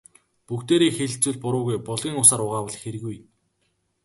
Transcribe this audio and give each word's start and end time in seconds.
Бүгдээрээ 0.47 0.91
хэлэлцвэл 0.97 1.41
буруугүй, 1.43 1.77
булгийн 1.87 2.19
усаар 2.21 2.41
угаавал 2.45 2.75
хиргүй. 2.81 3.17